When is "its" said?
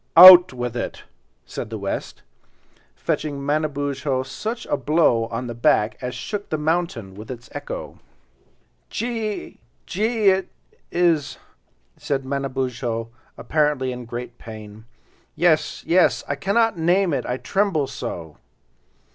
7.29-7.49